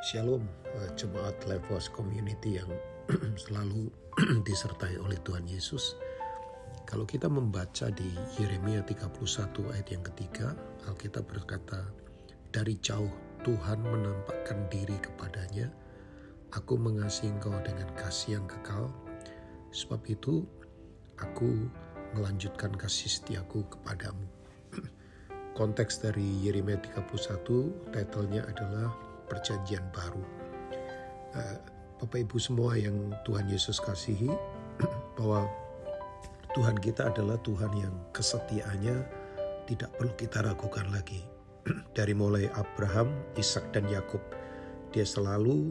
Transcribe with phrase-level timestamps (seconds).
[0.00, 2.72] Shalom, eh, jemaat Levos Community yang
[3.44, 3.92] selalu
[4.48, 5.92] disertai oleh Tuhan Yesus.
[6.88, 8.08] Kalau kita membaca di
[8.40, 9.12] Yeremia 31
[9.68, 10.56] ayat yang ketiga,
[10.88, 11.84] Alkitab berkata,
[12.48, 13.12] Dari jauh
[13.44, 15.68] Tuhan menampakkan diri kepadanya,
[16.56, 18.88] Aku mengasihi engkau dengan kasih yang kekal,
[19.68, 20.48] sebab itu
[21.20, 21.68] aku
[22.16, 24.24] melanjutkan kasih setiaku kepadamu.
[25.60, 30.24] Konteks dari Yeremia 31, titlenya adalah perjanjian baru.
[31.30, 31.56] Uh,
[32.02, 34.32] Bapak Ibu semua yang Tuhan Yesus kasihi,
[35.20, 35.46] bahwa
[36.58, 38.96] Tuhan kita adalah Tuhan yang kesetiaannya
[39.70, 41.22] tidak perlu kita ragukan lagi.
[41.96, 44.20] Dari mulai Abraham, Ishak dan Yakub,
[44.90, 45.70] dia selalu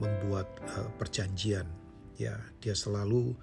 [0.00, 1.68] membuat uh, perjanjian.
[2.16, 2.32] Ya,
[2.64, 3.36] dia selalu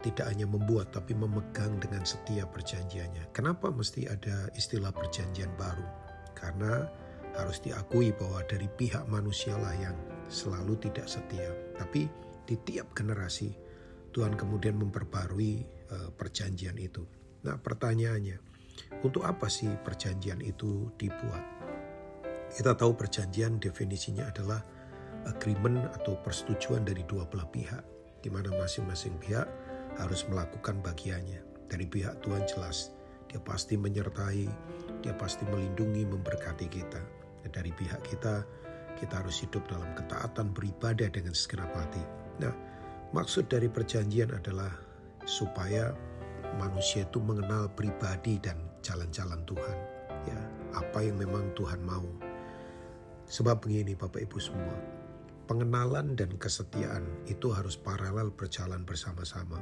[0.00, 3.34] tidak hanya membuat tapi memegang dengan setia perjanjiannya.
[3.34, 5.84] Kenapa mesti ada istilah perjanjian baru?
[6.38, 6.86] Karena
[7.38, 9.94] harus diakui bahwa dari pihak manusialah yang
[10.26, 11.54] selalu tidak setia.
[11.78, 12.10] Tapi
[12.44, 13.54] di tiap generasi
[14.10, 15.62] Tuhan kemudian memperbarui
[15.94, 17.06] uh, perjanjian itu.
[17.46, 18.36] Nah pertanyaannya,
[19.06, 21.44] untuk apa sih perjanjian itu dibuat?
[22.50, 24.58] Kita tahu perjanjian definisinya adalah
[25.28, 27.84] agreement atau persetujuan dari dua belah pihak,
[28.24, 29.46] di mana masing-masing pihak
[30.00, 31.44] harus melakukan bagiannya.
[31.68, 32.96] Dari pihak Tuhan jelas,
[33.28, 34.48] dia pasti menyertai,
[35.04, 37.17] dia pasti melindungi, memberkati kita
[37.50, 38.44] dari pihak kita,
[38.98, 42.02] kita harus hidup dalam ketaatan beribadah dengan segenap hati.
[42.42, 42.52] Nah,
[43.14, 44.70] maksud dari perjanjian adalah
[45.28, 45.94] supaya
[46.58, 49.78] manusia itu mengenal pribadi dan jalan-jalan Tuhan.
[50.26, 50.40] Ya,
[50.74, 52.04] apa yang memang Tuhan mau.
[53.28, 54.76] Sebab begini Bapak Ibu semua,
[55.46, 59.60] pengenalan dan kesetiaan itu harus paralel berjalan bersama-sama.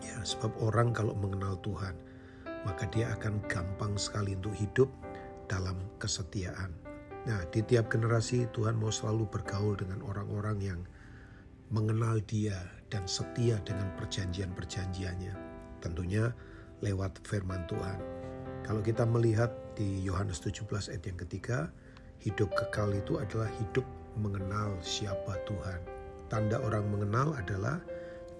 [0.00, 1.96] Ya, sebab orang kalau mengenal Tuhan,
[2.66, 4.88] maka dia akan gampang sekali untuk hidup
[5.46, 6.70] dalam kesetiaan.
[7.26, 10.80] Nah, di tiap generasi Tuhan mau selalu bergaul dengan orang-orang yang
[11.74, 12.54] mengenal Dia
[12.86, 15.34] dan setia dengan perjanjian-perjanjiannya.
[15.82, 16.30] Tentunya
[16.82, 17.98] lewat firman Tuhan.
[18.62, 21.70] Kalau kita melihat di Yohanes 17 ayat yang ketiga,
[22.22, 23.86] hidup kekal itu adalah hidup
[24.18, 25.80] mengenal siapa Tuhan.
[26.26, 27.78] Tanda orang mengenal adalah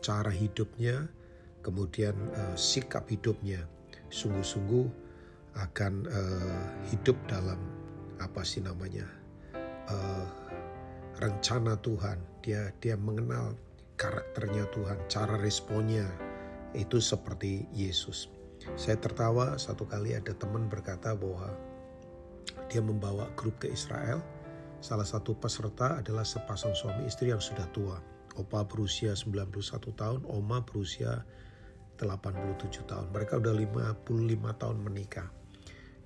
[0.03, 1.06] cara hidupnya,
[1.62, 3.62] kemudian uh, sikap hidupnya.
[4.11, 5.06] Sungguh-sungguh
[5.56, 7.59] akan uh, hidup dalam
[8.21, 9.09] apa sih namanya
[9.89, 10.27] uh,
[11.21, 12.21] rencana Tuhan.
[12.44, 13.56] Dia dia mengenal
[13.97, 16.06] karakternya Tuhan, cara responnya
[16.77, 18.28] itu seperti Yesus.
[18.77, 21.55] Saya tertawa satu kali ada teman berkata bahwa
[22.69, 24.21] dia membawa grup ke Israel.
[24.84, 27.97] Salah satu peserta adalah sepasang suami istri yang sudah tua.
[28.37, 31.25] Opa berusia 91 tahun, Oma berusia
[31.97, 33.09] 87 tahun.
[33.09, 33.55] Mereka udah
[34.05, 35.28] 55 tahun menikah.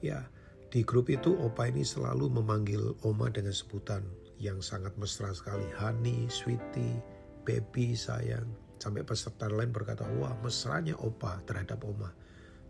[0.00, 0.25] Ya,
[0.72, 4.00] di grup itu Opa ini selalu memanggil Oma dengan sebutan
[4.41, 5.69] yang sangat mesra sekali.
[5.77, 6.97] Honey, sweetie,
[7.44, 8.49] baby, sayang.
[8.81, 12.09] Sampai peserta lain berkata, wah mesranya Opa terhadap Oma.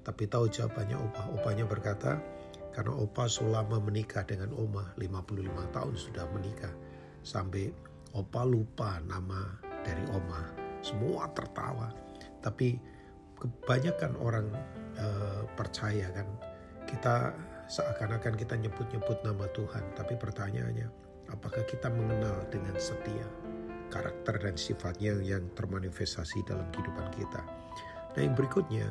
[0.03, 1.23] Tapi tahu jawabannya Opa.
[1.39, 2.19] Opanya berkata,
[2.75, 6.75] karena Opa selama menikah dengan Oma, 55 tahun sudah menikah.
[7.23, 7.71] Sampai
[8.11, 9.55] Opa lupa nama
[9.87, 10.51] dari Oma.
[10.83, 11.95] Semua tertawa.
[12.43, 12.75] Tapi
[13.39, 14.51] kebanyakan orang
[14.99, 16.27] uh, percaya kan
[16.91, 17.31] kita
[17.71, 20.91] seakan-akan kita nyebut-nyebut nama Tuhan, tapi pertanyaannya,
[21.31, 23.23] apakah kita mengenal dengan setia
[23.95, 27.43] karakter dan sifatnya yang termanifestasi dalam kehidupan kita?
[28.19, 28.91] Nah, yang berikutnya,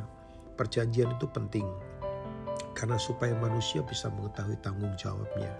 [0.55, 1.67] perjanjian itu penting
[2.71, 5.51] karena supaya manusia bisa mengetahui tanggung jawabnya.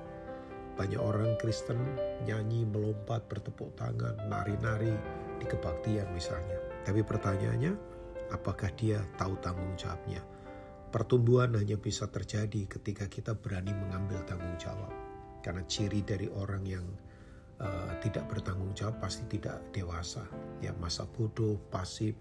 [0.80, 1.76] Banyak orang Kristen
[2.24, 4.96] nyanyi, melompat, bertepuk tangan, nari-nari
[5.36, 6.56] di kebaktian misalnya.
[6.88, 7.76] Tapi pertanyaannya,
[8.32, 10.24] apakah dia tahu tanggung jawabnya?
[10.90, 14.90] Pertumbuhan hanya bisa terjadi ketika kita berani mengambil tanggung jawab.
[15.46, 16.86] Karena ciri dari orang yang
[17.62, 20.26] uh, tidak bertanggung jawab pasti tidak dewasa.
[20.66, 22.18] Ya masa bodoh, pasif.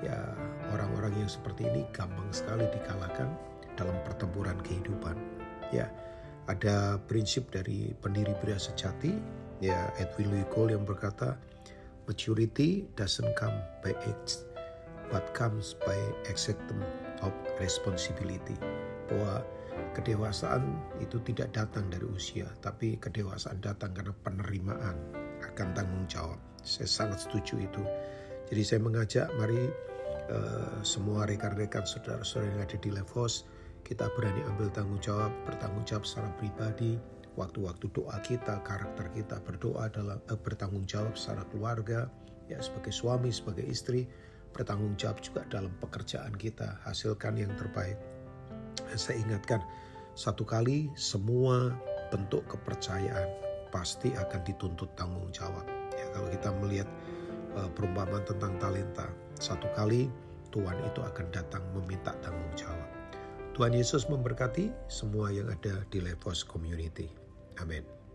[0.00, 0.32] Ya
[0.72, 3.28] orang-orang yang seperti ini gampang sekali dikalahkan
[3.76, 5.14] dalam pertempuran kehidupan.
[5.70, 5.92] Ya
[6.46, 9.12] ada prinsip dari pendiri pria sejati
[9.58, 11.34] ya Edwin Louis Cole yang berkata
[12.06, 14.46] maturity doesn't come by age
[15.10, 15.96] but comes by
[16.30, 16.86] acceptance
[17.22, 17.32] of
[17.62, 18.56] responsibility.
[19.06, 19.44] Bahwa
[19.94, 20.62] kedewasaan
[21.00, 24.96] itu tidak datang dari usia, tapi kedewasaan datang karena penerimaan
[25.44, 26.40] akan tanggung jawab.
[26.66, 27.82] Saya sangat setuju itu.
[28.46, 29.70] Jadi saya mengajak mari
[30.30, 33.46] uh, semua rekan-rekan saudara-saudara yang ada di Levos,
[33.86, 36.98] kita berani ambil tanggung jawab, bertanggung jawab secara pribadi,
[37.38, 42.10] waktu-waktu doa kita, karakter kita berdoa adalah uh, bertanggung jawab secara keluarga,
[42.46, 44.06] ya sebagai suami, sebagai istri,
[44.56, 48.00] bertanggung jawab juga dalam pekerjaan kita, hasilkan yang terbaik.
[48.96, 49.60] Saya ingatkan,
[50.16, 51.76] satu kali semua
[52.08, 53.28] bentuk kepercayaan
[53.68, 55.68] pasti akan dituntut tanggung jawab.
[55.92, 56.88] Ya, kalau kita melihat
[57.60, 60.08] uh, perumpamaan tentang talenta, satu kali
[60.56, 62.88] Tuhan itu akan datang meminta tanggung jawab.
[63.52, 67.12] Tuhan Yesus memberkati semua yang ada di Levos Community.
[67.60, 68.05] Amin.